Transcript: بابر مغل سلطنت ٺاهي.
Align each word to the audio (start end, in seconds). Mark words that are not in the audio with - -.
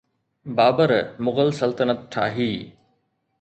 بابر 0.55 0.91
مغل 1.25 1.49
سلطنت 1.59 1.99
ٺاهي. 2.13 2.51